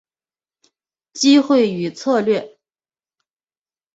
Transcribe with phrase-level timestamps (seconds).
[1.13, 2.57] 机会与策略